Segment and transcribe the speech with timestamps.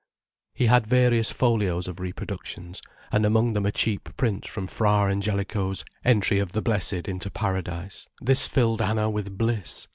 [0.55, 5.85] He had various folios of reproductions, and among them a cheap print from Fra Angelico's
[6.03, 8.09] "Entry of the Blessed into Paradise".
[8.19, 9.87] This filled Anna with bliss.